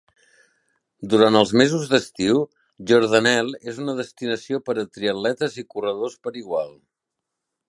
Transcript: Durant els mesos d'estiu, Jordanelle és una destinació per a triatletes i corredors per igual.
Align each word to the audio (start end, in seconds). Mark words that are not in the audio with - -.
Durant 1.11 1.37
els 1.41 1.51
mesos 1.61 1.85
d'estiu, 1.91 2.41
Jordanelle 2.93 3.61
és 3.73 3.79
una 3.85 3.97
destinació 4.03 4.63
per 4.71 4.79
a 4.85 4.89
triatletes 4.99 5.63
i 5.65 5.69
corredors 5.77 6.19
per 6.27 6.39
igual. 6.45 6.79